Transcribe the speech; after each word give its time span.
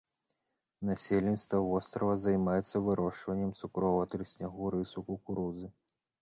Насельніцтва 0.87 1.59
вострава 1.71 2.15
займаецца 2.21 2.81
вырошчваннем 2.87 3.53
цукровага 3.61 4.09
трыснягу, 4.15 4.73
рысу, 4.79 4.99
кукурузы. 5.13 5.67